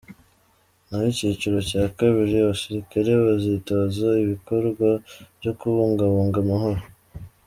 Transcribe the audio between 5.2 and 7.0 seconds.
byo kubungabunga amahoro.